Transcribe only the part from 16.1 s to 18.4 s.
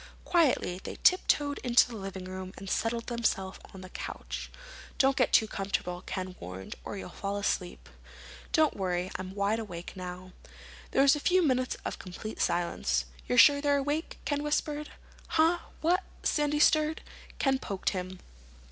Sandy stirred. Ken poked him.